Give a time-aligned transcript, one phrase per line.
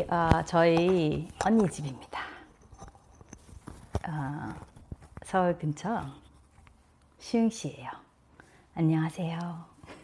[0.00, 2.20] 어, 저희 언니 집입니다.
[4.08, 4.54] 어,
[5.22, 6.02] 서울 근처
[7.18, 7.90] 시흥시예요.
[8.74, 9.38] 안녕하세요.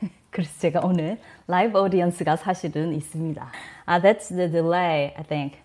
[0.28, 3.50] 그래서 제가 오늘 live audience가 사실은 있습니다.
[3.86, 5.58] 아, that's the delay, I think.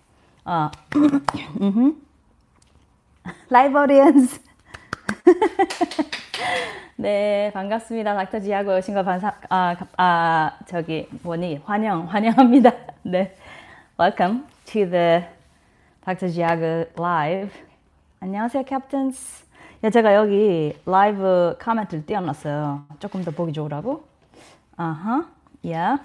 [0.46, 0.70] 어,
[3.50, 4.40] live audience.
[6.96, 8.14] 네, 반갑습니다.
[8.14, 12.72] 닥터 지하고 오신 거 반사, 아, 아, 저기, 뭐니, 환영, 환영합니다.
[13.04, 13.36] 네.
[13.96, 14.42] Welcome
[14.72, 15.24] to the
[16.04, 16.28] Dr.
[16.28, 17.52] Jiago Live.
[18.18, 19.44] 안녕하세요, 캡틴스.
[19.84, 22.86] 야, 제가 여기 라이브 코멘트를 띄워놨어요.
[22.98, 24.02] 조금 더 보기 좋으라고.
[24.76, 25.28] 아하,
[25.70, 26.00] 야.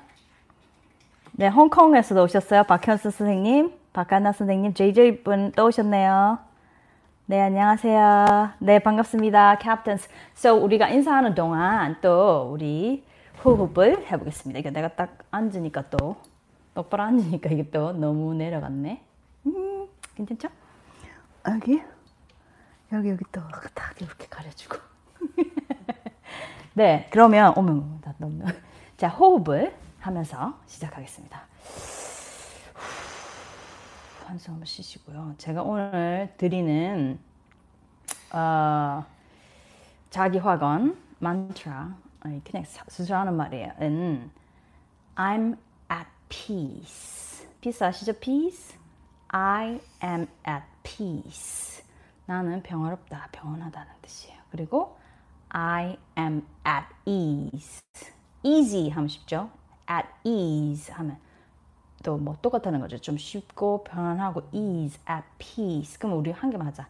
[1.32, 2.62] 네, 홍콩에서도 오셨어요.
[2.66, 6.38] 박현수 선생님, 박하나 선생님, JJ 분또 오셨네요.
[7.26, 8.52] 네, 안녕하세요.
[8.60, 9.56] 네, 반갑습니다.
[9.56, 10.10] 캡틴스.
[10.36, 13.04] So, 우리가 인사하는 동안 또 우리
[13.44, 14.60] 호흡을 해보겠습니다.
[14.60, 16.18] 이게 내가 딱 앉으니까 또,
[16.80, 19.04] 똑바로 앉으니까 이게 또 너무 내려갔네.
[19.48, 20.48] 음, 괜찮죠?
[21.46, 21.82] 여기,
[22.94, 23.42] 여기, 여기 또
[23.74, 24.78] 딱 이렇게 가려주고.
[26.74, 28.46] 네, 그러면, 어머, 나 너무.
[28.96, 31.42] 자, 호흡을 하면서 시작하겠습니다.
[34.26, 35.34] 한숨 한번 쉬시고요.
[35.38, 37.20] 제가 오늘 드리는
[38.32, 39.04] 어,
[40.12, 41.94] 자기 화건 만트라
[42.46, 43.74] 그냥 수술하는 말이에요.
[43.82, 44.32] 은
[45.16, 45.58] I'm
[46.30, 47.46] peace.
[47.62, 48.14] peace 아시죠?
[48.14, 48.78] peace.
[49.30, 51.84] I am at peace.
[52.26, 54.40] 나는 평화롭다, 평온하다는 뜻이에요.
[54.52, 54.98] 그리고
[55.50, 57.82] I am at ease.
[58.44, 59.50] easy 하면 쉽죠?
[59.90, 61.18] at ease 하면
[62.04, 62.98] 또 뭐 똑같다는 거죠.
[63.00, 65.98] 좀 쉽고 편안하고 ease, at peace.
[66.00, 66.88] 그럼 우리 한 개 맞아.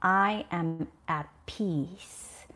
[0.00, 2.46] I am at peace.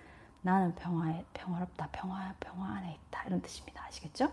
[0.42, 3.84] 나는 평화에 평화롭다, 평화 평화 안에 있다 이런 뜻입니다.
[3.86, 4.32] 아시겠죠?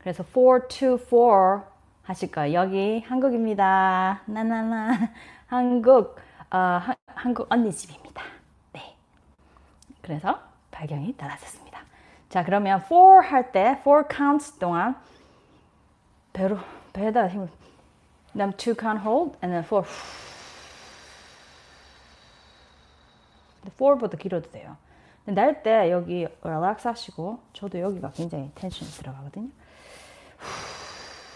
[0.00, 1.64] 그래서 4 to 4
[2.02, 2.54] 하실 거예요.
[2.54, 4.22] 여기 한국입니다.
[4.26, 5.10] 나나나
[5.46, 6.16] 한국
[6.50, 8.22] 어, 하, 한국 언니 집입니다.
[8.72, 8.96] 네.
[10.02, 10.40] 그래서
[10.70, 11.80] 발경이 달라졌습니다.
[12.28, 14.96] 자 그러면 4 할 때 4 counts 동안
[16.32, 16.58] 배로
[16.92, 17.48] 배에다 힘을
[18.32, 19.84] 그다음 two count hold and then four
[23.76, 24.76] four보다 길어도 돼요.
[25.34, 29.48] 날 때 여기 relax 하시고 저도 여기가 굉장히 텐션이 들어가거든요.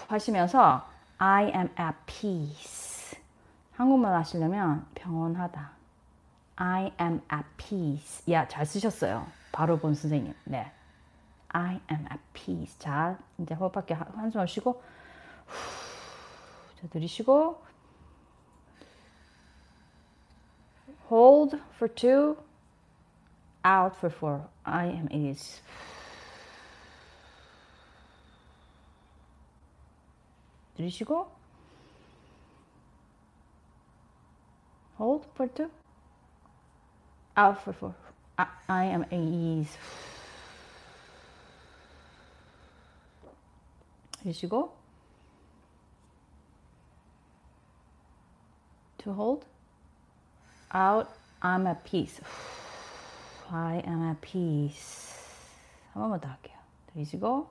[0.08, 0.86] 하시면서
[1.18, 3.18] I am at peace.
[3.72, 5.70] 한국말 하시려면 평온하다.
[6.56, 8.32] I am at peace.
[8.32, 9.26] 야, 잘 쓰셨어요.
[9.52, 10.34] 바로 본 선생님.
[10.44, 10.70] 네.
[11.48, 12.78] I am at peace.
[12.78, 14.82] 자, 이제 호흡 밖에 한숨을 쉬고
[16.80, 17.62] 자, 들이쉬고
[21.10, 22.36] hold for two
[23.63, 25.61] out for four I am is
[30.77, 31.27] 들이쉬고
[34.97, 35.69] hold for two
[37.35, 37.93] out for four
[38.37, 39.67] I, I am is
[44.23, 44.79] 들이쉬고
[48.99, 49.45] to hold.
[50.71, 51.09] Out,
[51.41, 52.19] I'm at peace.
[53.50, 55.14] I am at peace.
[55.92, 56.56] 한 번만 더 할게요.
[56.92, 57.48] 들이쉬고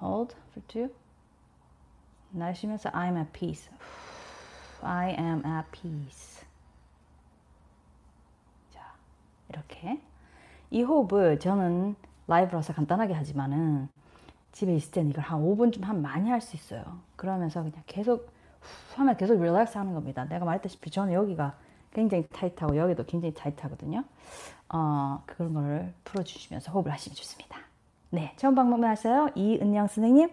[0.00, 0.88] hold for two.
[2.30, 3.70] 내쉬면서 I'm at peace.
[4.82, 6.46] I am at peace.
[8.72, 8.80] 자,
[9.48, 10.00] 이렇게
[10.70, 11.94] 이 호흡을 저는
[12.26, 13.88] 라이브라서 간단하게 하지만은
[14.52, 17.00] 집에 있을 때는 이걸 한 5분쯤 하면 많이 할 수 있어요.
[17.16, 18.32] 그러면서 그냥 계속
[18.96, 20.24] 하면 계속 relax 하는 겁니다.
[20.24, 21.56] 내가 말했다시피 저는 여기가
[21.94, 24.04] 굉장히 타이트하고 여기도 굉장히 타이트하거든요.
[24.68, 27.58] 어, 그런 걸 풀어주시면서 호흡을 하시면 좋습니다.
[28.10, 29.28] 네, 처음 방문만 하세요.
[29.34, 30.30] 이은영 선생님.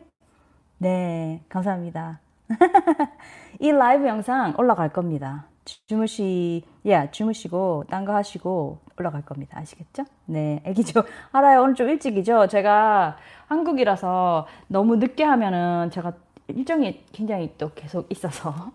[0.80, 2.20] 네, 감사합니다.
[3.60, 5.46] 이 라이브 영상 올라갈 겁니다.
[5.88, 9.60] 주무시, 예, yeah, 주무시고, 딴 거 하시고 올라갈 겁니다.
[9.60, 10.06] 아시겠죠?
[10.26, 11.04] 네, 애기죠.
[11.32, 11.62] 알아요.
[11.62, 12.48] 오늘 좀 일찍이죠?
[12.48, 13.18] 제가
[13.48, 16.14] 한국이라서 너무 늦게 하면은 제가
[16.48, 18.72] 일정이 굉장히 또 계속 있어서,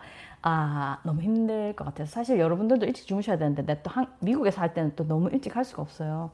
[0.49, 2.09] 아, 너무 힘들 것 같아서.
[2.13, 5.65] 사실 여러분들도 일찍 주무셔야 되는데, 내가 또 한, 미국에서 할 때는 또 너무 일찍 할
[5.65, 6.31] 수가 없어요.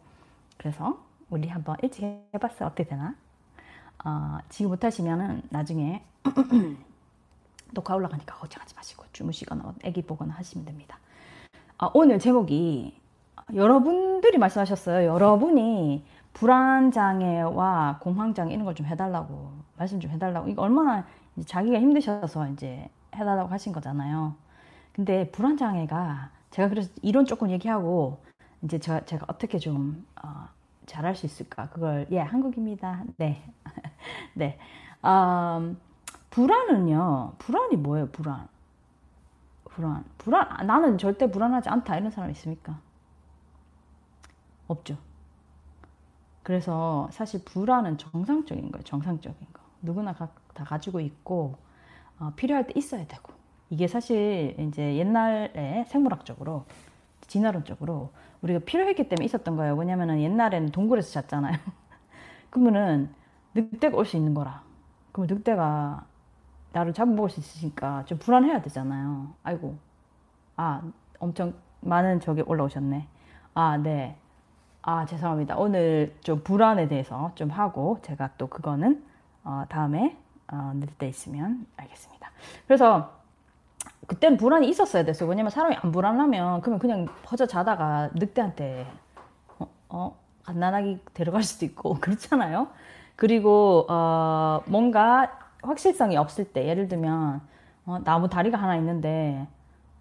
[0.58, 0.98] 그래서
[1.30, 2.04] 우리 한번 일찍
[2.34, 2.66] 해봤어요.
[2.68, 3.14] 어떻게 되나?
[4.04, 6.04] 어, 지금 못하시면은 나중에
[7.72, 10.98] 녹화 올라가니까 걱정하지 마시고 주무시거나 애기 보거나 하시면 됩니다.
[11.78, 12.98] 아, 오늘 제목이
[13.54, 15.06] 여러분들이 말씀하셨어요.
[15.08, 16.04] 여러분이
[16.34, 21.06] 불안장애와 공황장애 이런 걸 좀 해달라고 말씀 좀 해달라고 이거 얼마나
[21.46, 24.34] 자기가 힘드셔서 이제 해달라고 하신 거잖아요.
[24.92, 28.18] 근데 불안 장애가 제가 그래서 이론 조금 얘기하고
[28.62, 30.48] 이제 저, 제가 어떻게 좀 어,
[30.86, 33.04] 잘할 수 있을까 그걸 예 한국입니다.
[33.16, 33.42] 네,
[34.34, 34.58] 네.
[35.02, 35.74] 아,
[36.30, 37.34] 불안은요.
[37.38, 38.08] 불안이 뭐예요?
[38.10, 38.48] 불안.
[39.64, 40.04] 불안.
[40.18, 40.46] 불안.
[40.48, 41.96] 아, 나는 절대 불안하지 않다.
[41.96, 42.78] 이런 사람 있습니까?
[44.68, 44.96] 없죠.
[46.42, 48.82] 그래서 사실 불안은 정상적인 거예요.
[48.84, 49.62] 정상적인 거.
[49.82, 51.71] 누구나 가, 다 가지고 있고 어,
[52.36, 53.32] 필요할 때 있어야 되고
[53.70, 56.64] 이게 사실 이제 옛날에 생물학적으로
[57.26, 58.10] 진화론적으로
[58.42, 59.74] 우리가 필요했기 때문에 있었던 거예요.
[59.76, 61.56] 왜냐면은 옛날에는 동굴에서 잤잖아요.
[62.50, 63.10] 그러면은
[63.54, 64.62] 늑대가 올 수 있는 거라.
[65.12, 66.04] 그럼 늑대가
[66.72, 69.34] 나를 잡아먹을 수 있으니까 좀 불안해야 되잖아요.
[69.42, 69.76] 아이고.
[70.56, 70.82] 아,
[71.18, 73.06] 엄청 많은 적이 올라오셨네.
[73.54, 74.16] 아, 네.
[74.82, 75.56] 아, 죄송합니다.
[75.58, 79.04] 오늘 좀 불안에 대해서 좀 하고 제가 또 그거는
[79.44, 80.16] 어, 다음에
[80.52, 82.30] 어, 낼때 있으면 알겠습니다.
[82.66, 83.10] 그래서
[84.06, 85.28] 그때는 불안이 있었어야 됐어요.
[85.28, 88.86] 왜냐면 사람이 안 불안하면 그러면 그냥 퍼져 자다가 늑대한테
[89.58, 92.68] 어, 어 갓난아기 데려갈 수도 있고 그렇잖아요.
[93.16, 97.40] 그리고 어, 뭔가 확실성이 없을 때 예를 들면
[97.86, 99.46] 어, 나무 다리가 하나 있는데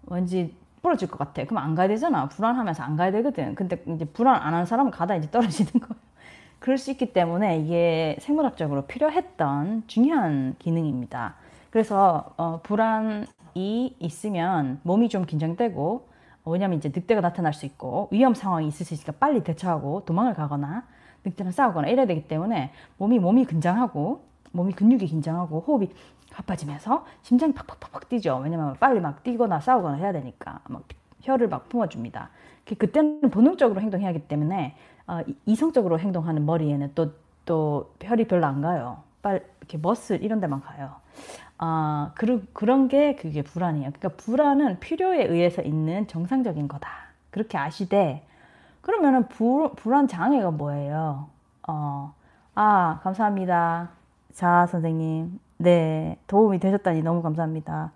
[0.06, 1.44] 왠지 부러질 것 같아.
[1.44, 2.28] 그럼 안 가야 되잖아.
[2.28, 3.54] 불안하면서 안 가야 되거든.
[3.54, 6.11] 근데 이제 불안 안 하는 사람은 가다 이제 떨어지는 거예요.
[6.62, 11.34] 그럴 수 있기 때문에 이게 생물학적으로 필요했던 중요한 기능입니다.
[11.70, 16.08] 그래서 어, 불안이 있으면 몸이 좀 긴장되고
[16.44, 20.86] 왜냐면 이제 늑대가 나타날 수 있고 위험 상황이 있을 수 있으니까 빨리 대처하고 도망을 가거나
[21.24, 25.88] 늑대랑 싸우거나 이래야 되기 때문에 몸이 몸이 긴장하고 몸이 근육이 긴장하고 호흡이
[26.30, 28.36] 가빠지면서 심장이 팍팍팍팍 뛰죠.
[28.36, 30.84] 왜냐면 빨리 막 뛰거나 싸우거나 해야 되니까 막
[31.22, 32.30] 혀를 막 품어줍니다.
[32.78, 34.76] 그때는 본능적으로 행동해야 하기 때문에
[35.06, 37.12] 어, 이성적으로 행동하는 머리에는 또,
[37.44, 39.02] 또 혈이 별로 안 가요.
[39.22, 40.96] 빨 이렇게 머슬 이런 데만 가요.
[41.58, 43.90] 아, 어, 그, 그런 게 그게 불안이에요.
[43.92, 46.88] 그러니까 불안은 필요에 의해서 있는 정상적인 거다.
[47.30, 48.26] 그렇게 아시되,
[48.80, 51.28] 그러면은 불, 불안 장애가 뭐예요?
[51.68, 52.12] 어,
[52.54, 53.90] 아, 감사합니다.
[54.32, 55.38] 자, 선생님.
[55.58, 57.92] 네, 도움이 되셨다니 너무 감사합니다.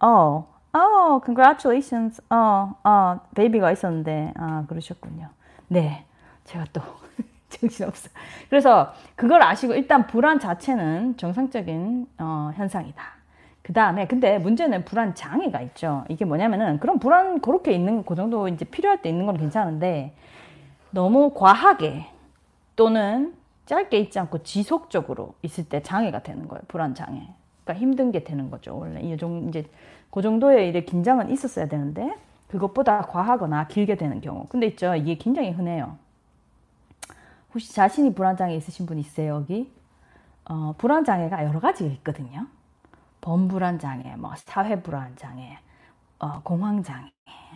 [0.00, 2.22] 어, 어, congratulations.
[2.30, 5.28] 어, 어, 베이비가 있었는데, 아, 그러셨군요.
[5.66, 6.06] 네,
[6.44, 6.80] 제가 또
[7.48, 8.10] 정신없어.
[8.48, 13.02] 그래서 그걸 아시고 일단 불안 자체는 정상적인 어, 현상이다.
[13.62, 16.04] 그 다음에 근데 문제는 불안 장애가 있죠.
[16.08, 20.14] 이게 뭐냐면은 그런 불안 그렇게 있는 그 정도 이제 필요할 때 있는 건 괜찮은데
[20.90, 22.06] 너무 과하게
[22.74, 23.34] 또는
[23.66, 26.62] 짧게 있지 않고 지속적으로 있을 때 장애가 되는 거예요.
[26.66, 27.28] 불안 장애.
[27.64, 28.76] 그러니까 힘든 게 되는 거죠.
[28.76, 29.64] 원래 이정 이제
[30.10, 32.12] 그 정도의 일에 긴장은 있었어야 되는데
[32.48, 34.46] 그것보다 과하거나 길게 되는 경우.
[34.48, 34.94] 근데 있죠.
[34.94, 35.96] 이게 굉장히 흔해요.
[37.52, 39.72] 혹시 자신이 불안장애 있으신 분 있으세요, 여기?
[40.46, 42.46] 어, 불안장애가 여러 가지 있거든요.
[43.20, 45.58] 범불안장애, 뭐, 사회불안장애,
[46.20, 47.10] 어, 공황장애,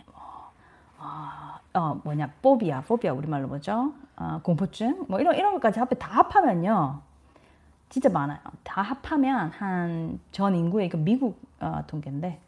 [0.07, 0.51] 뭐,
[0.99, 3.93] 어, 어, 뭐냐, 포비아, 포비아 우리말로 뭐죠?
[4.17, 7.01] 어, 공포증, 뭐, 이런, 이런 것까지 합해 다 합하면요.
[7.89, 8.39] 진짜 많아요.
[8.63, 12.39] 다 합하면 한 전 인구의, 그 미국 어, 통계인데,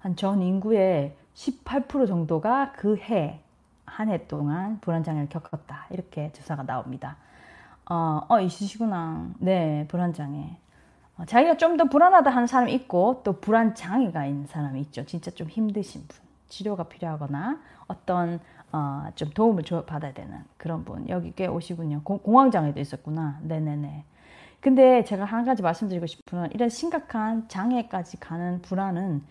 [0.00, 3.40] 한 전 인구의 18% 정도가 그 해,
[3.92, 5.86] 한 해 동안 불안장애를 겪었다.
[5.90, 7.16] 이렇게 조사가 나옵니다.
[7.90, 9.30] 어, 어 있으시구나.
[9.40, 10.58] 네, 불안장애.
[11.18, 15.04] 어, 자기가 좀 더 불안하다 하는 사람이 있고 또 불안장애가 있는 사람이 있죠.
[15.06, 16.18] 진짜 좀 힘드신 분.
[16.48, 18.40] 치료가 필요하거나 어떤
[18.72, 21.08] 어, 좀 도움을 줘, 받아야 되는 그런 분.
[21.08, 22.02] 여기 꽤 오시군요.
[22.04, 23.38] 공, 공황장애도 있었구나.
[23.42, 24.04] 네네네.
[24.60, 29.22] 근데 제가 한 가지 말씀드리고 싶은 건 이런 심각한 장애까지 가는 불안은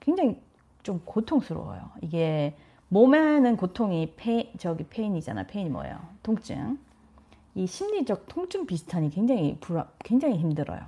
[0.00, 0.40] 굉장히
[0.82, 1.90] 좀 고통스러워요.
[2.02, 2.56] 이게
[2.88, 5.44] 몸에는 고통이 페 저기 페인이잖아.
[5.44, 5.98] 페인이 뭐예요?
[6.22, 6.78] 통증.
[7.54, 10.80] 이 심리적 통증 비슷하니 굉장히 불안, 굉장히 힘들어요.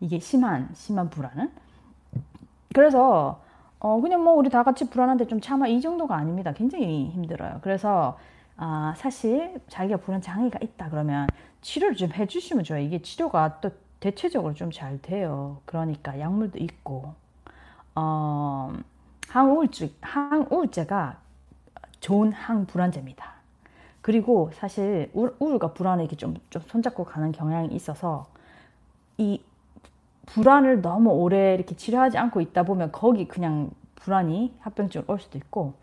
[0.00, 1.50] 이게 심한 심한 불안은.
[2.74, 3.42] 그래서
[3.78, 6.52] 어 그냥 뭐 우리 다 같이 불안한데 좀 참아 이 정도가 아닙니다.
[6.52, 7.60] 굉장히 힘들어요.
[7.62, 8.18] 그래서
[8.56, 11.26] 아 사실 자기가 불안 장애가 있다 그러면
[11.62, 12.82] 치료를 좀 해주시면 좋아요.
[12.82, 15.60] 이게 치료가 또 대체적으로 좀 잘 돼요.
[15.64, 17.14] 그러니까 약물도 있고
[17.94, 18.72] 어
[19.28, 21.20] 항우울증 항우울제가
[22.00, 23.34] 좋은 항불안제입니다.
[24.02, 28.26] 그리고 사실 우울과 불안에 이렇게 좀, 좀 손잡고 가는 경향이 있어서
[29.18, 29.42] 이
[30.26, 35.74] 불안을 너무 오래 이렇게 치료하지 않고 있다 보면 거기 그냥 불안이 합병증 올 수도 있고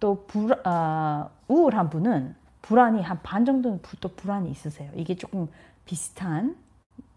[0.00, 4.90] 또 불, 어, 우울한 분은 불안이 한 반 정도는 또 불안이 있으세요.
[4.96, 5.48] 이게 조금
[5.86, 6.56] 비슷한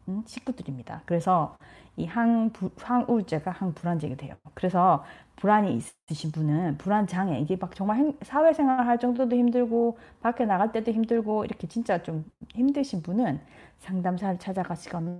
[0.07, 1.01] 음, 식구들입니다.
[1.05, 1.57] 그래서
[1.97, 4.35] 이 항, 항우울제가 항불안제가 돼요.
[4.53, 5.03] 그래서
[5.37, 10.91] 불안이 있으신 분은 불안 장애 이게 막 정말 사회생활 할 정도도 힘들고 밖에 나갈 때도
[10.91, 13.39] 힘들고 이렇게 진짜 좀 힘드신 분은
[13.79, 15.19] 상담사를 찾아가시거나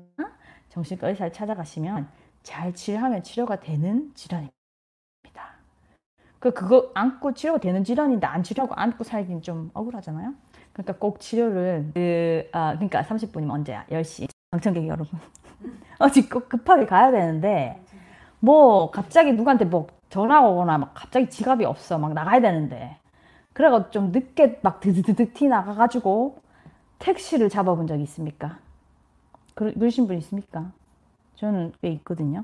[0.69, 2.07] 정신과 의사를 찾아가시면
[2.43, 4.53] 잘 치료하면 치료가 되는 질환입니다.
[6.39, 10.34] 그 그거 안고 치료가 되는 질환인데 안 치료하고 안고 살긴 좀 억울하잖아요.
[10.74, 13.86] 그러니까 꼭 치료를 그 아, 그러니까 30분이면 언제야?
[13.91, 14.27] 10시.
[14.51, 15.19] 방청객 여러분.
[16.00, 17.81] 어, 지금 급하게 가야 되는데,
[18.39, 21.98] 뭐, 갑자기 누구한테 뭐 전화 오거나 막 갑자기 지갑이 없어.
[21.98, 22.98] 막 나가야 되는데.
[23.54, 26.42] 그래가지고 좀 늦게 막 드드드득 티 나가가지고
[27.00, 28.58] 택시를 잡아본 적이 있습니까?
[29.54, 30.72] 그러, 그러신 분 있습니까?
[31.36, 32.44] 저는 꽤 있거든요.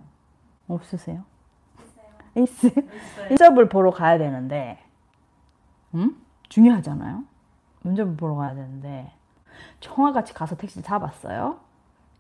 [0.68, 1.24] 없으세요?
[2.36, 2.72] 있어요.
[3.30, 4.80] 면접을 보러 가야 되는데,
[5.96, 6.16] 음?
[6.48, 7.24] 중요하잖아요.
[7.82, 9.12] 면접을 보러 가야 되는데,
[9.82, 11.60] 청아같이 가서 택시를 잡았어요.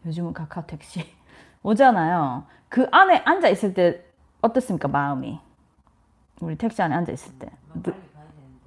[0.06, 1.06] 요즘은 카카오 택시
[1.64, 2.44] 오잖아요.
[2.68, 4.04] 그 안에 앉아 있을 때
[4.42, 5.40] 어떻습니까 마음이?
[6.40, 7.50] 우리 택시 안에 앉아 있을 때.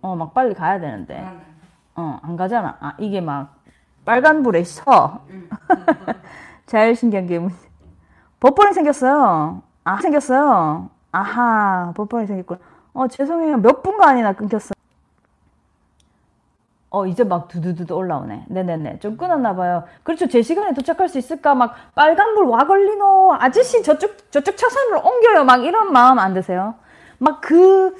[0.00, 1.26] 어, 막 빨리 가야 되는데.
[1.96, 2.76] 어, 안 가잖아.
[2.80, 3.56] 아, 이게 막
[4.04, 5.24] 빨간불에 서.
[6.66, 7.56] 자율신경계 문제.
[8.40, 9.62] 버퍼링 생겼어요.
[9.84, 10.90] 아, 생겼어요.
[11.12, 12.56] 아하, 버퍼링 생겼고.
[12.92, 13.56] 어, 죄송해요.
[13.58, 14.73] 몇 분간이나 끊겼어요.
[16.94, 18.44] 어, 이제 막 두두두두 올라오네.
[18.46, 19.00] 네네네.
[19.00, 19.82] 좀 끊었나 봐요.
[20.04, 20.28] 그렇죠.
[20.28, 21.56] 제 시간에 도착할 수 있을까?
[21.56, 23.34] 막 빨간불 와 걸리노.
[23.40, 25.44] 아저씨 저쪽, 저쪽 차선으로 옮겨요.
[25.44, 26.74] 막 이런 마음 안 드세요?
[27.18, 27.96] 막 그,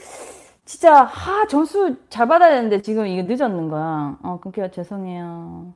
[0.64, 4.16] 진짜, 하, 전수 잘 받아야 되는데 지금 이게 늦었는 거야.
[4.22, 4.70] 어, 끊겨.
[4.70, 5.72] 죄송해요.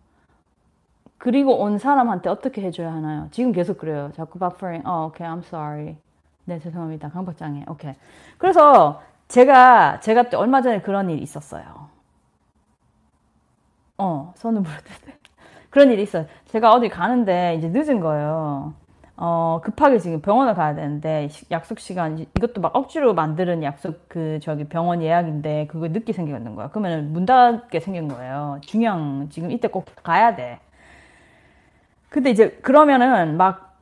[1.18, 3.26] 그리고 온 사람한테 어떻게 해줘야 하나요?
[3.32, 4.12] 지금 계속 그래요.
[4.14, 4.82] 자꾸 버퍼링.
[4.84, 5.26] 어, 오케이.
[5.26, 5.96] I'm sorry.
[6.44, 7.08] 네, 죄송합니다.
[7.08, 7.64] 강박장애.
[7.68, 7.94] 오케이.
[8.38, 11.88] 그래서 제가, 제가 얼마 전에 그런 일이 있었어요.
[13.99, 15.19] 어, 손을 물었는데.
[15.71, 16.26] 그런 일이 있어요.
[16.47, 18.75] 제가 어디 가는데 이제 늦은 거예요.
[19.17, 24.62] 어, 급하게 지금 병원을 가야 되는데, 약속 시간, 이것도 막 억지로 만드는 약속, 그, 저기
[24.64, 26.69] 병원 예약인데, 그거 늦게 생기는 거야.
[26.71, 28.61] 그러면 문 닫게 생긴 거예요.
[28.62, 30.61] 중요한, 지금 이때 꼭 가야 돼.
[32.11, 33.76] 근데 이제, 그러면은 막,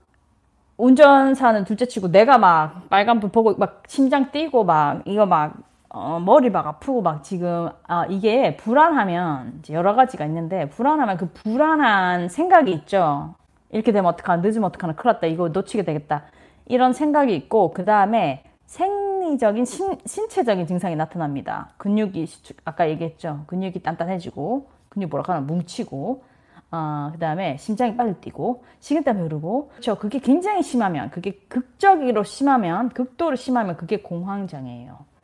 [0.78, 5.54] 운전사는 둘째 치고, 내가 막 빨간불 보고, 막 심장 뛰고, 막, 이거 막,
[5.88, 12.28] 어, 머리 막 아프고 막 지금 아, 이게 불안하면 여러 가지가 있는데 불안하면 그 불안한
[12.28, 13.34] 생각이 있죠.
[13.70, 16.24] 이렇게 되면 어떡하나 늦으면 어떡하나 큰일 났다 이거 놓치게 되겠다
[16.66, 21.70] 이런 생각이 있고 그 다음에 생리적인 신, 신체적인 증상이 나타납니다.
[21.78, 22.26] 근육이
[22.64, 23.44] 아까 얘기했죠.
[23.46, 26.24] 근육이 단단해지고 근육 뭐라 하나 뭉치고
[26.72, 29.96] 어, 그 다음에 심장이 빨리 뛰고 식은땀이 흐르고 그렇죠.
[29.96, 35.15] 그게 굉장히 심하면 그게 극적으로 심하면 극도로 심하면 그게 공황장애예요.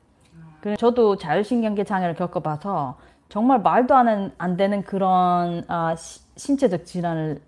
[0.79, 7.41] 저도 자율신경계 장애를 겪어봐서 정말 말도 안, 안 되는 그런 어, 시, 신체적 질환을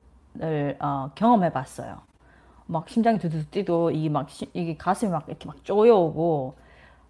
[0.81, 1.99] 어, 경험해봤어요.
[2.67, 6.57] 막 심장이 두두 뛰고 이게 막 시, 이게 가슴이 막 이렇게 막 쪼여오고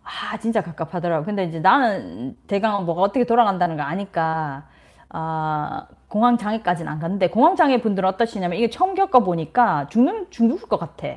[0.03, 1.25] 아 진짜 갑갑하더라고.
[1.25, 4.67] 근데 이제 나는 대강 뭐가 어떻게 돌아간다는 거 아니까
[5.09, 10.59] 아 공황 장애까지는 안 갔는데 공황 장애 분들은 어떠시냐면 이게 처음 겪어 보니까 죽는 죽을
[10.69, 11.09] 것 같아.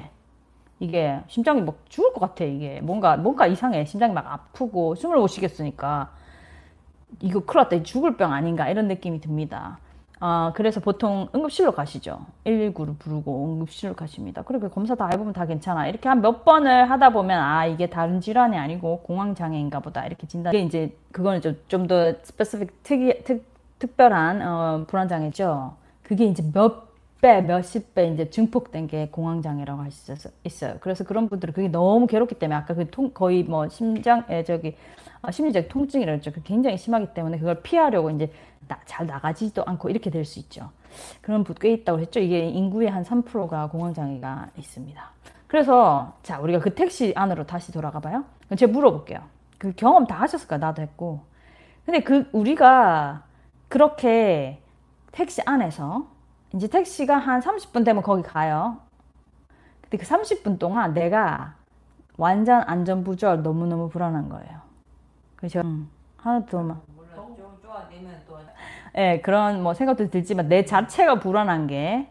[0.80, 2.80] 이게 심장이 막 죽을 것 같아 이게.
[2.82, 3.86] 뭔가 뭔가 이상해.
[3.86, 6.12] 심장이 막 아프고 숨을 못 쉬겠으니까.
[7.22, 7.84] 이거 큰일 났다.
[7.84, 8.70] 죽을 병 아닌가?
[8.70, 9.80] 이런 느낌이 듭니다.
[10.20, 12.26] 아 그래서 보통 응급실로 가시죠.
[12.46, 14.42] 119를 부르고 응급실로 가십니다.
[14.42, 15.88] 그렇게 검사 다 해보면 다 괜찮아.
[15.88, 20.06] 이렇게 한 몇 번을 하다 보면 아 이게 다른 질환이 아니고 공황장애인가 보다.
[20.06, 20.54] 이렇게 진단.
[20.54, 23.46] 이게 이제 그거는 좀더 스페시픽 특이 특
[23.80, 25.76] 특별한 어, 불안장애죠.
[26.02, 26.87] 그게 이제 몇
[27.22, 30.76] 배, 몇십 배 이제 증폭된 게 공황장애라고 할 수 있어요.
[30.82, 34.76] 그래서 그런 분들은 그게 너무 괴롭기 때문에 아까 그 통, 거의 뭐 심장에 저기
[35.22, 36.32] 어, 심리적 통증이라고 했죠.
[36.44, 38.32] 굉장히 심하기 때문에 그걸 피하려고 이제
[38.68, 40.70] 나, 잘 나가지도 않고 이렇게 될 수 있죠.
[41.22, 42.20] 그런 분 꽤 있다고 했죠.
[42.20, 45.10] 이게 인구의 한 3%가 공황장애가 있습니다.
[45.48, 48.26] 그래서 자 우리가 그 택시 안으로 다시 돌아가 봐요.
[48.56, 49.22] 제가 물어볼게요.
[49.58, 50.58] 그 경험 다 하셨을까?
[50.58, 51.22] 나도 했고.
[51.86, 53.24] 근데 그 우리가
[53.70, 54.60] 그렇게
[55.12, 56.08] 택시 안에서
[56.54, 58.78] 이제 택시가 한 30분 되면 거기 가요.
[59.82, 61.56] 근데 그 30분 동안 내가
[62.18, 64.62] 완전 안전부절 너무너무 불안한 거예요.
[65.36, 66.84] 그래서 음, 하나도 막.
[68.96, 72.10] 예, 네, 그런 뭐 생각도 들지만 내 자체가 불안한 게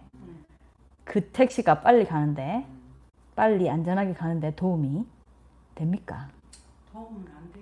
[1.07, 2.67] 그 택시가 빨리 가는데
[3.37, 5.07] 빨리 안전하게 가는데 도움이
[5.75, 6.29] 됩니까?
[6.93, 7.61] 도움은 안 돼.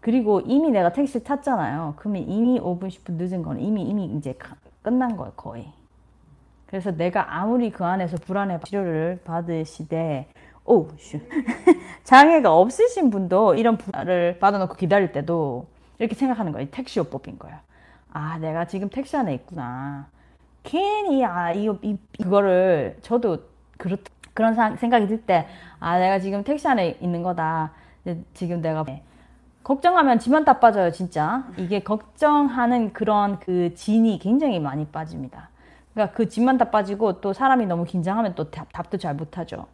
[0.00, 1.94] 그리고 이미 내가 택시 탔잖아요.
[1.96, 4.36] 그러면 이미 5분, 10분 늦은 거는 이미 이미 이제
[4.82, 5.72] 끝난 거예요, 거의.
[6.74, 10.26] 그래서 내가 아무리 그 안에서 불안해 치료를 받으시되
[10.64, 11.20] 오, 슈.
[12.02, 15.68] 장애가 없으신 분도 이런 불안을 받아놓고 기다릴 때도
[16.00, 16.66] 이렇게 생각하는 거예요.
[16.72, 17.56] 택시요법인 거예요.
[18.12, 20.08] 아, 내가 지금 택시 안에 있구나.
[20.64, 23.38] 괜히 아 이거 이, 이거를 저도
[23.78, 23.96] 그렇
[24.34, 25.46] 그런 사, 생각이 들 때
[25.78, 27.70] 아 내가 지금 택시 안에 있는 거다.
[28.34, 28.84] 지금 내가
[29.62, 31.44] 걱정하면 지만 다 빠져요, 진짜.
[31.56, 35.50] 이게 걱정하는 그런 그 진이 굉장히 많이 빠집니다.
[35.94, 39.66] 그러니까 그 집만 다 빠지고 또 사람이 너무 긴장하면 또 답, 도잘 못하죠.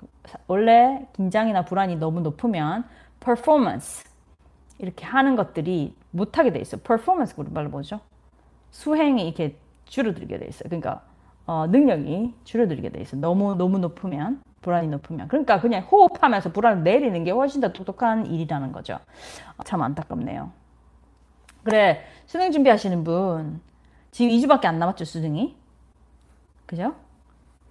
[0.46, 2.84] 원래 긴장이나 불안이 너무 높으면
[3.20, 4.04] performance
[4.78, 6.80] 이렇게 하는 것들이 못하게 돼 있어요.
[6.82, 8.00] performance 우리 말로 뭐죠?
[8.70, 10.68] 수행이 이렇게 줄어들게 돼 있어요.
[10.68, 11.02] 그러니까
[11.46, 13.16] 어, 능력이 줄어들게 돼 있어.
[13.16, 18.72] 너무 너무 높으면 불안이 높으면 그러니까 그냥 호흡하면서 불안을 내리는 게 훨씬 더 똑똑한 일이라는
[18.72, 18.98] 거죠.
[19.64, 20.52] 참 안타깝네요.
[21.64, 23.60] 그래 수능 준비하시는 분
[24.10, 25.59] 지금 2주밖에 안 남았죠 수능이
[26.70, 26.94] 그죠?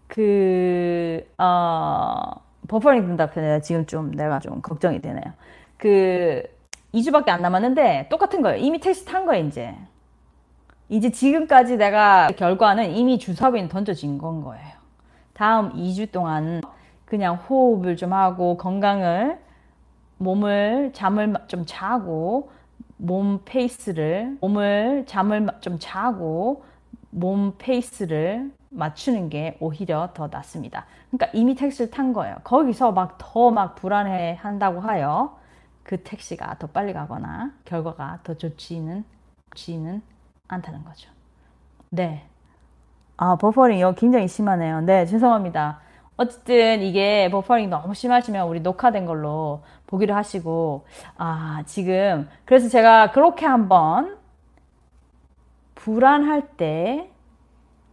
[0.08, 2.34] 그 어,
[2.68, 5.24] 버퍼링 편에 지금 좀 내가 좀 걱정이 되네요.
[5.78, 6.44] 그
[6.94, 8.58] 2주밖에 안 남았는데 똑같은 거예요.
[8.58, 9.74] 이미 테스트 한 거예요 이제.
[10.90, 14.68] 이제 지금까지 내가 결과는 이미 주사위에 던져진 건 거예요.
[15.32, 16.60] 다음 2주 동안
[17.06, 19.40] 그냥 호흡을 좀 하고 건강을
[20.18, 22.52] 몸을 잠을 좀 자고
[22.98, 26.66] 몸 페이스를 몸을 잠을 좀 자고
[27.12, 30.86] 몸 페이스를 맞추는 게 오히려 더 낫습니다.
[31.10, 32.36] 그러니까 이미 택시를 탄 거예요.
[32.44, 35.38] 거기서 막더막 불안해 한다고 하여
[35.84, 39.04] 그 택시가 더 빨리 가거나 결과가 더 좋지는
[39.52, 40.02] 좋지는
[40.48, 41.10] 않다는 거죠.
[41.90, 42.26] 네.
[43.18, 44.82] 아, 버퍼링 이거 굉장히 심하네요.
[44.82, 45.80] 네, 죄송합니다.
[46.16, 50.86] 어쨌든 이게 버퍼링 너무 심하시면 우리 녹화된 걸로 보기로 하시고
[51.18, 54.18] 아, 지금 그래서 제가 그렇게 한번
[55.76, 57.10] 불안할 때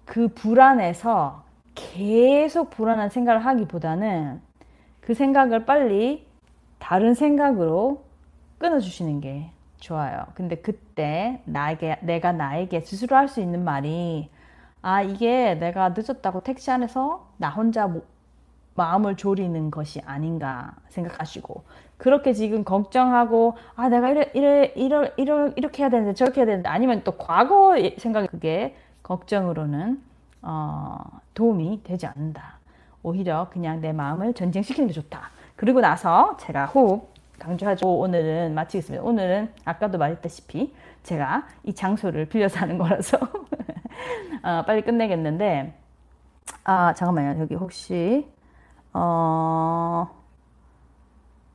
[0.07, 1.45] 그 불안에서
[1.75, 4.41] 계속 불안한 생각을 하기보다는
[5.03, 6.27] 그 생각을 빨리
[6.79, 8.05] 다른 생각으로
[8.59, 10.27] 끊어주시는 게 좋아요.
[10.35, 14.31] 근데 그때 나에게, 내가 나에게 스스로 할 수 있는 말이
[14.83, 17.93] 아, 이게 내가 늦었다고 택시 안에서 나 혼자
[18.77, 21.65] 마음을 졸이는 것이 아닌가 생각하시고
[21.99, 27.03] 그렇게 지금 걱정하고 아 내가 이래 이래 이래 이렇게 해야 되는데 저렇게 해야 되는데 아니면
[27.05, 30.03] 또 과거 생각이 그게 걱정으로는
[30.43, 30.99] 어,
[31.35, 32.59] 도움이 되지 않는다.
[33.05, 35.31] 오히려 그냥 내 마음을 전쟁시키는 게 좋다.
[35.55, 37.87] 그리고 나서 제가 호흡 강조하죠.
[37.87, 39.05] 오늘은 마치겠습니다.
[39.05, 43.19] 오늘은 아까도 말했다시피 제가 이 장소를 빌려서 하는 거라서
[44.43, 45.79] 어, 빨리 끝내겠는데
[46.65, 47.41] 아 잠깐만요.
[47.41, 48.29] 여기 혹시
[48.93, 50.09] 어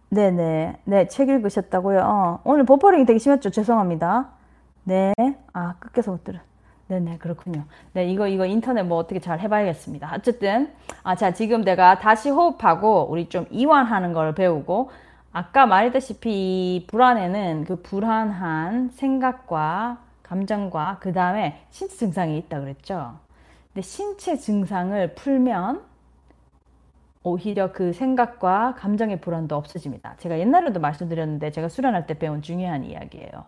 [0.10, 2.00] 네네 네책 읽으셨다고요.
[2.00, 3.50] 어, 오늘 버퍼링이 되게 심했죠.
[3.50, 4.30] 죄송합니다.
[4.86, 5.14] 네.
[5.52, 6.40] 아 끝에서 못 들어.
[6.92, 7.64] 네네 그렇군요.
[7.94, 10.12] 네 이거 이거 인터넷 뭐 어떻게 잘 해봐야겠습니다.
[10.14, 10.74] 어쨌든
[11.04, 14.92] 아 자 지금 내가 다시 호흡하고 우리 좀 이완하는 걸 배우고
[15.32, 23.14] 아까 말했다시피 불안에는 그 불안한 생각과 감정과 그 다음에 신체 증상이 있다 그랬죠.
[23.74, 25.82] 근데 신체 증상을 풀면
[27.24, 30.16] 오히려 그 생각과 감정의 불안도 없어집니다.
[30.18, 33.46] 제가 옛날에도 말씀드렸는데 제가 수련할 때 배운 중요한 이야기예요.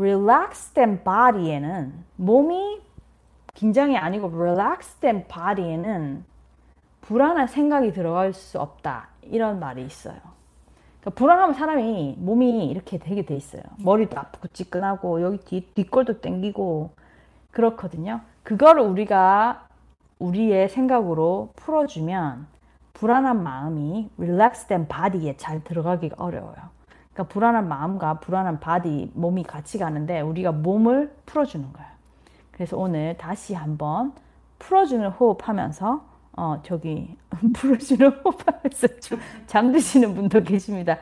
[0.00, 2.80] Relaxed body에는 몸이
[3.54, 6.24] 긴장이 아니고 relaxed body에는
[7.02, 9.08] 불안한 생각이 들어갈 수 없다.
[9.22, 10.16] 이런 말이 있어요.
[11.00, 13.62] 그러니까 불안하면 사람이 몸이 이렇게 되게 돼 있어요.
[13.78, 16.90] 머리도 아프고 찌끈하고 여기 뒤, 뒷골도 땡기고
[17.50, 18.20] 그렇거든요.
[18.42, 19.66] 그거를 우리가
[20.18, 22.46] 우리의 생각으로 풀어주면
[22.94, 26.79] 불안한 마음이 relaxed body에 잘 들어가기가 어려워요.
[27.20, 31.88] 그러니까 불안한 마음과 불안한 body, 몸이 같이 가는데 우리가 몸을 풀어주는 거예요.
[32.50, 34.12] 그래서 오늘 다시 한번
[34.58, 36.02] 풀어주는 호흡하면서
[36.36, 37.16] 어 저기
[37.54, 38.86] 풀어주는 호흡하면서
[39.46, 40.98] 잠드시는 분도 계십니다.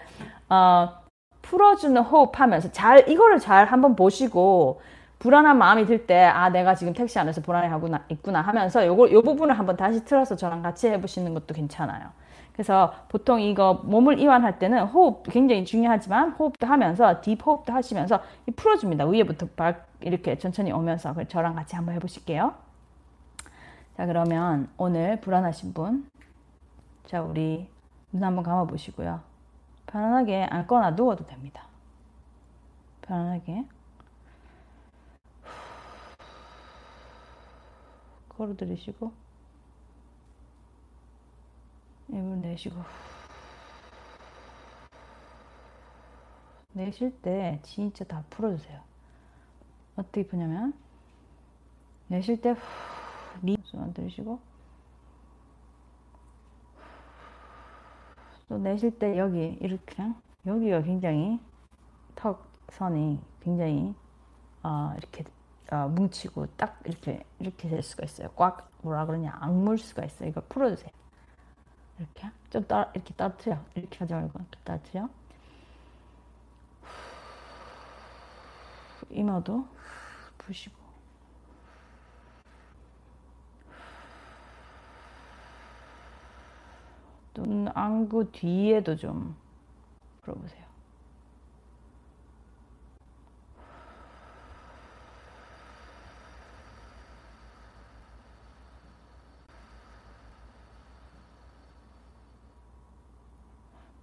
[0.48, 0.88] 어
[1.42, 4.80] 풀어주는 호흡하면서 잘 이거를 잘 한번 보시고
[5.20, 9.58] 불안한 마음이 들 때 아 내가 지금 택시 안에서 불안해하고 있구나 하면서 요거 요 부분을
[9.58, 12.08] 한번 다시 틀어서 저랑 같이 해보시는 것도 괜찮아요.
[12.58, 18.20] 그래서 보통 이거 몸을 이완할 때는 호흡 굉장히 중요하지만 호흡도 하면서 딥 호흡도 하시면서
[18.56, 19.06] 풀어줍니다.
[19.06, 22.52] 위에부터 발 이렇게 천천히 오면서 저랑 같이 한번 해보실게요.
[23.96, 26.10] 자 그러면 오늘 불안하신 분,
[27.06, 27.70] 자 우리
[28.10, 29.20] 눈 한번 감아 보시고요.
[29.86, 31.62] 편안하게 앉거나 누워도 됩니다.
[33.02, 33.66] 편안하게.
[38.30, 39.27] 걸어 들이시고
[42.08, 42.76] 입을 내쉬고
[46.72, 48.80] 내쉴 때 진짜 다 풀어주세요.
[49.96, 50.72] 어떻게 푸냐면
[52.06, 52.54] 내쉴 때
[53.42, 54.38] 리숨만 들이쉬고
[58.48, 60.12] 또 내쉴 때 여기 이렇게
[60.46, 61.38] 여기가 굉장히
[62.14, 63.94] 턱 선이 굉장히
[64.62, 65.24] 어, 이렇게
[65.70, 68.28] 어, 뭉치고 딱 이렇게 이렇게 될 수가 있어요.
[68.36, 70.28] 꽉 뭐라 그러냐 악물 수가 있어요.
[70.30, 70.90] 이거 풀어주세요.
[71.98, 73.64] 이렇게 좀 따, 이렇게 따뜻해요.
[73.74, 75.10] 이렇게 하지 말고 이렇게 따뜻해요.
[79.10, 79.66] 이마도
[80.38, 80.76] 푸시고
[87.34, 89.36] 눈 안구 뒤에도 좀
[90.22, 90.67] 풀어보세요.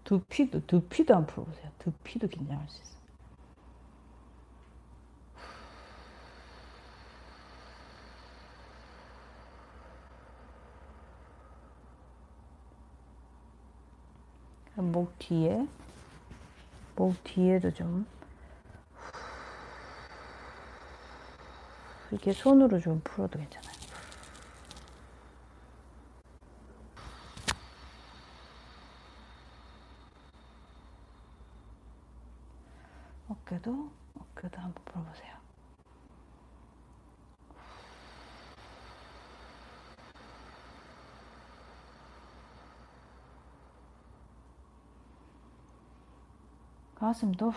[0.05, 1.71] 두피도 두피도 한번 풀어보세요.
[1.79, 2.95] 두피도 긴장할 수 있어요.
[14.75, 15.67] 목 뒤에
[16.95, 18.05] 목 뒤에도 좀
[22.11, 23.74] 이렇게 손으로 좀 풀어도 괜찮아요.
[33.65, 35.35] 어깨도 어깨도 한번 풀어보세요.
[46.95, 47.53] 가슴도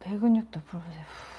[0.00, 1.35] 배근육도 풀어보세요.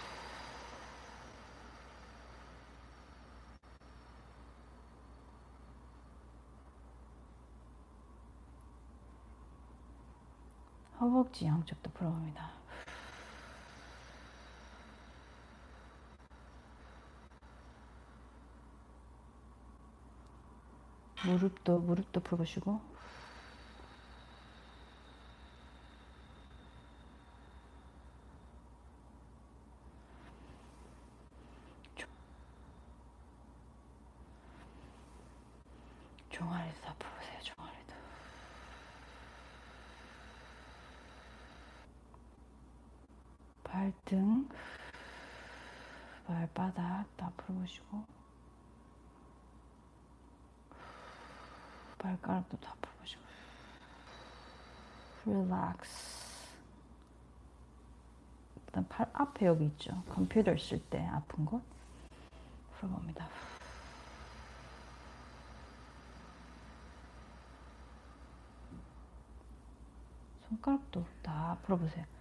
[11.08, 12.52] 허벅지 양쪽도 풀어봅니다.
[21.26, 22.98] 무릎도 무릎도 풀어보시고
[36.38, 37.40] 종아리도 다 풀어보세요.
[37.42, 37.94] 종아리도
[43.88, 44.50] 발등.
[46.26, 48.04] 발바닥 다 풀어보시고.
[51.98, 53.22] 발가락도 다 풀어보시고.
[55.26, 56.58] 릴렉스
[58.58, 60.04] 일단 팔 앞에 여기 있죠.
[60.10, 61.62] 컴퓨터 쓸 때 아픈 곳.
[62.80, 63.28] 풀어봅니다.
[70.50, 72.17] 손가락도 다 풀어보세요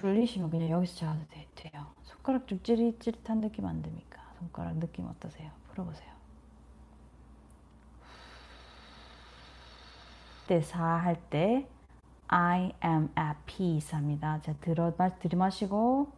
[0.00, 1.20] 졸리시면 그냥 여기서 자도
[1.54, 4.18] 돼요 손가락 좀 찌릿찌릿한 느낌 안 듭니까?
[4.38, 5.50] 손가락 느낌 어떠세요?
[5.68, 6.10] 풀어보세요
[10.46, 11.68] 때사할 때
[12.32, 14.40] I am at peace 합니다.
[14.42, 16.10] 자, 들어, 들이마시고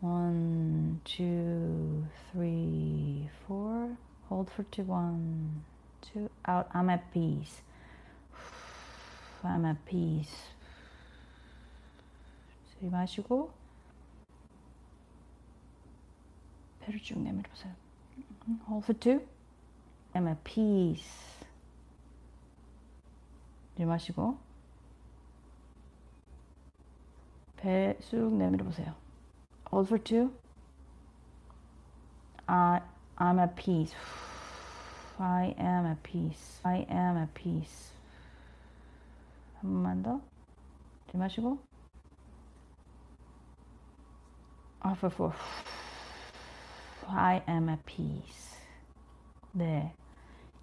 [0.00, 3.96] one, two, three, four
[4.28, 5.62] hold for two, one,
[6.00, 7.62] two, out I'm at peace
[9.42, 10.54] I'm at peace
[12.84, 13.50] 들이마시고
[16.80, 17.74] 배를 쭉 내밀어 보세요
[18.68, 19.26] hold for two
[20.12, 21.46] I'm at peace
[23.74, 24.38] 들이마시고
[27.56, 28.94] 배 쑥 내밀어 보세요.
[29.72, 30.30] Hold for two.
[32.46, 32.82] I,
[33.16, 33.94] I'm at peace.
[35.18, 36.60] I am at peace.
[36.62, 37.94] I am at peace.
[39.62, 40.20] 한 번만 더.
[41.06, 41.58] 들이마시고
[44.86, 45.32] Out for.
[47.08, 48.58] I am at peace.
[49.52, 49.92] 네.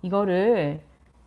[0.03, 0.81] 이거를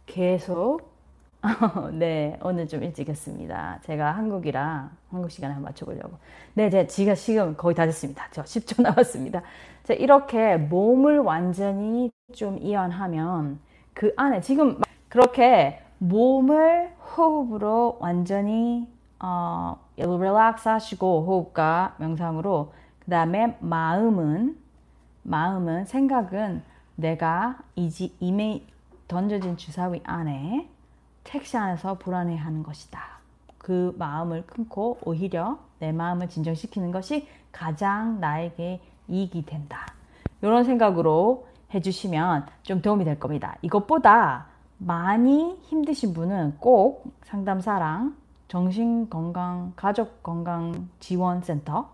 [0.06, 0.94] 계속
[1.92, 3.80] 네, 오늘 좀 일찍 했습니다.
[3.82, 6.16] 제가 한국이라 한국 시간에 맞춰보려고.
[6.54, 8.28] 네, 제 지가 지금 거의 다 됐습니다.
[8.30, 9.42] 저 10초 남았습니다.
[9.82, 13.58] 자, 이렇게 몸을 완전히 좀 이완하면
[13.92, 18.88] 그 안에 지금 그렇게 몸을 호흡으로 완전히
[19.20, 22.72] 어, 릴렉스 하시고 호흡과 명상으로
[23.04, 24.58] 그 다음에 마음은
[25.22, 26.62] 마음은 생각은
[26.96, 28.62] 내가 이지 이메
[29.08, 30.68] 던져진 주사위 안에
[31.24, 33.00] 택시 안에서 불안해하는 것이다.
[33.58, 39.86] 그 마음을 끊고 오히려 내 마음을 진정시키는 것이 가장 나에게 이익이 된다.
[40.42, 43.56] 이런 생각으로 해주시면 좀 도움이 될 겁니다.
[43.62, 48.16] 이것보다 많이 힘드신 분은 꼭 상담사랑
[48.48, 51.88] 정신건강, 가족건강지원센터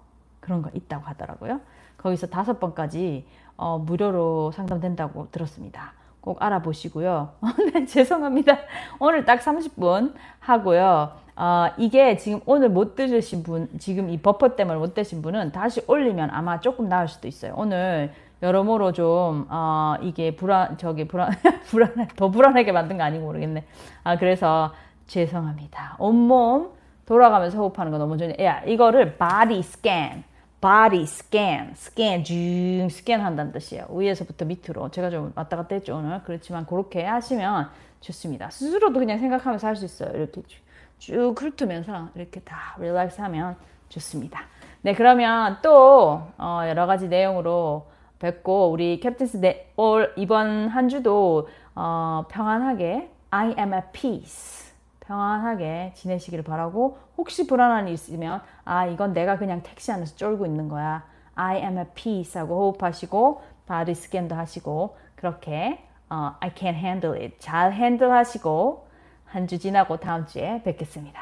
[0.50, 1.60] 그런 거 있다고 하더라고요.
[1.96, 3.24] 거기서 다섯 번까지
[3.56, 5.92] 어, 무료로 상담된다고 들었습니다.
[6.20, 7.30] 꼭 알아보시고요.
[7.72, 8.58] 네, 죄송합니다.
[8.98, 11.12] 오늘 딱 30분 하고요.
[11.36, 15.82] 어, 이게 지금 오늘 못 들으신 분, 지금 이 버퍼 때문에 못 드신 분은 다시
[15.86, 17.54] 올리면 아마 조금 나을 수도 있어요.
[17.56, 21.30] 오늘 여러모로 좀, 어, 이게 불안, 저기 불안,
[21.70, 23.64] 불안해, 더 불안하게 만든 거 아닌지 모르겠네.
[24.02, 24.74] 아, 그래서
[25.06, 25.94] 죄송합니다.
[25.98, 26.72] 온몸
[27.06, 28.36] 돌아가면서 호흡하는 거 너무 좋네.
[28.40, 30.29] 야, 이거를 body scan.
[30.60, 33.86] Body scan, 스캔 쭉 스캔한다는 뜻이에요.
[33.90, 34.90] 위에서부터 밑으로.
[34.90, 36.22] 제가 좀 왔다 갔다 했죠 오늘.
[36.24, 37.70] 그렇지만 그렇게 하시면
[38.00, 38.50] 좋습니다.
[38.50, 40.10] 스스로도 그냥 생각하면서 할 수 있어요.
[40.14, 40.60] 이렇게 쭉,
[40.98, 43.56] 쭉 훑으면서 이렇게 다 릴렉스 하면
[43.88, 44.42] 좋습니다.
[44.82, 47.86] 네, 그러면 또 어, 여러 가지 내용으로
[48.18, 54.69] 뵙고 우리 캡틴스 네, 올 이번 한 주도 어, 평안하게 I am at peace
[55.10, 60.68] 평안하게 지내시기를 바라고 혹시 불안한 일 있으면 아 이건 내가 그냥 택시 안에서 쫄고 있는
[60.68, 67.20] 거야 I am at peace 하고 호흡하시고 body scan도 하시고 그렇게 어, I can handle
[67.20, 68.86] it 잘 핸들 하시고
[69.24, 71.20] 한 주 지나고 다음 주에 뵙겠습니다.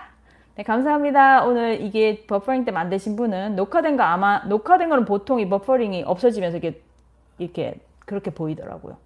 [0.57, 1.45] 네, 감사합니다.
[1.45, 6.59] 오늘 이게 버퍼링 때 만드신 분은 녹화된 거 아마 녹화된 거는 보통 이 버퍼링이 없어지면서
[6.59, 6.83] 이렇게
[7.39, 8.97] 이렇게 그렇게 보이더라고요.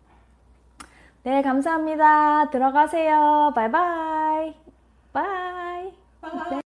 [1.25, 2.51] 네, 감사합니다.
[2.51, 3.53] 들어가세요.
[3.55, 4.22] 바이바이.
[5.13, 5.93] 바이.
[6.21, 6.62] 바이.